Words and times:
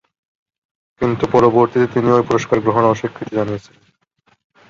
কিন্তু 1.01 1.23
পরবর্তীতে 1.31 1.87
তিনি 1.93 2.07
ঐ 2.11 2.19
পুরস্কার 2.21 2.57
গ্রহণে 2.59 2.87
অস্বীকৃতি 2.87 3.31
জানিয়েছিলেন। 3.35 3.83